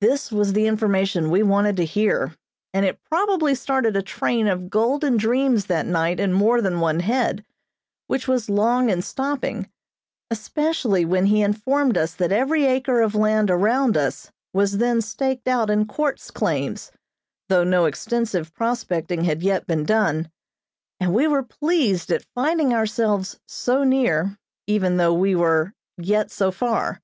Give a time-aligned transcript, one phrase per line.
[0.00, 2.34] This was the information we wanted to hear,
[2.72, 7.00] and it probably started a train of golden dreams that night in more than one
[7.00, 7.44] head,
[8.06, 9.68] which was long in stopping,
[10.30, 15.46] especially when he informed us that every acre of land around us was then staked
[15.46, 16.90] out in quartz claims,
[17.50, 20.30] though no extensive prospecting had yet been done,
[20.98, 26.50] and we were pleased at finding ourselves "so near" even though we were "yet so
[26.50, 27.02] far."